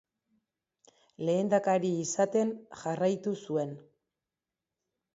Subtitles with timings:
[1.29, 3.81] Lehendakari izaten jarraitu zuen.